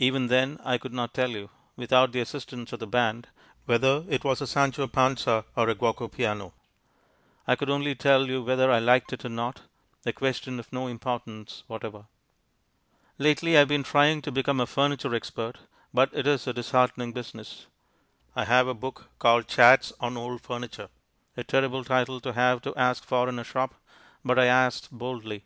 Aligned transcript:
Even 0.00 0.26
then 0.26 0.58
I 0.64 0.78
could 0.78 0.92
not 0.92 1.14
tell 1.14 1.30
you 1.30 1.48
(without 1.76 2.10
the 2.10 2.18
assistance 2.18 2.72
of 2.72 2.80
the 2.80 2.88
band) 2.88 3.28
whether 3.66 4.04
it 4.08 4.24
was 4.24 4.40
a 4.40 4.48
Sancho 4.48 4.84
Panza 4.88 5.44
or 5.54 5.68
a 5.68 5.76
Guoco 5.76 6.08
Piano. 6.08 6.54
I 7.46 7.54
could 7.54 7.70
only 7.70 7.94
tell 7.94 8.26
you 8.26 8.42
whether 8.42 8.72
I 8.72 8.80
liked 8.80 9.12
it 9.12 9.24
or 9.24 9.28
not, 9.28 9.62
a 10.04 10.12
question 10.12 10.58
of 10.58 10.72
no 10.72 10.88
importance 10.88 11.62
whatever. 11.68 12.06
Lately 13.16 13.54
I 13.54 13.60
have 13.60 13.68
been 13.68 13.84
trying 13.84 14.22
to 14.22 14.32
become 14.32 14.58
a 14.58 14.66
furniture 14.66 15.14
expert, 15.14 15.58
but 15.92 16.10
it 16.12 16.26
is 16.26 16.48
a 16.48 16.52
disheartening 16.52 17.12
business. 17.12 17.68
I 18.34 18.46
have 18.46 18.66
a 18.66 18.74
book 18.74 19.08
called 19.20 19.46
Chats 19.46 19.92
on 20.00 20.16
Old 20.16 20.40
Furniture 20.40 20.88
a 21.36 21.44
terrible 21.44 21.84
title 21.84 22.18
to 22.22 22.32
have 22.32 22.60
to 22.62 22.74
ask 22.74 23.04
for 23.04 23.28
in 23.28 23.38
a 23.38 23.44
shop, 23.44 23.76
but 24.24 24.36
I 24.36 24.46
asked 24.46 24.90
boldly. 24.90 25.44